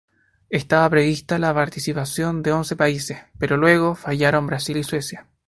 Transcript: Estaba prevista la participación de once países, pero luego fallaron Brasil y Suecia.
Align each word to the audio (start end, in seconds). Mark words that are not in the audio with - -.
Estaba 0.49 0.89
prevista 0.89 1.37
la 1.37 1.53
participación 1.53 2.41
de 2.41 2.51
once 2.51 2.75
países, 2.75 3.19
pero 3.37 3.55
luego 3.55 3.93
fallaron 3.93 4.47
Brasil 4.47 4.77
y 4.77 4.83
Suecia. 4.83 5.27